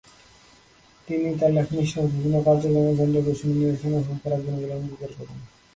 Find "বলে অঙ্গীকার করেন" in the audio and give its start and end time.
4.55-5.37